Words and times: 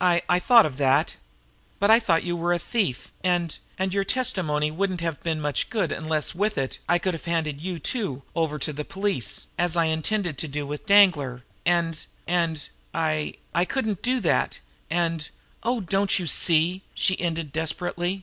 "I 0.00 0.22
I 0.28 0.38
thought 0.38 0.64
of 0.64 0.76
that. 0.76 1.16
But 1.80 1.90
I 1.90 1.98
thought 1.98 2.22
you 2.22 2.36
were 2.36 2.52
a 2.52 2.58
thief, 2.60 3.10
and 3.24 3.58
and 3.76 3.92
your 3.92 4.04
testimony 4.04 4.70
wouldn't 4.70 5.00
have 5.00 5.20
been 5.24 5.40
much 5.40 5.70
good 5.70 5.90
unless, 5.90 6.36
with 6.36 6.56
it, 6.56 6.78
I 6.88 7.00
could 7.00 7.14
have 7.14 7.24
handed 7.24 7.60
you, 7.60 7.80
too, 7.80 8.22
over 8.36 8.60
to 8.60 8.72
the 8.72 8.84
police, 8.84 9.48
as 9.58 9.76
I 9.76 9.86
intended 9.86 10.38
to 10.38 10.46
do 10.46 10.68
with 10.68 10.86
Danglar; 10.86 11.42
and 11.64 11.98
and 12.28 12.68
I 12.94 13.34
I 13.56 13.64
couldn't 13.64 14.02
do 14.02 14.20
that, 14.20 14.60
and 14.88 15.28
Oh, 15.64 15.80
don't 15.80 16.16
you 16.16 16.28
see?" 16.28 16.82
she 16.94 17.18
ended 17.20 17.50
desperately. 17.52 18.22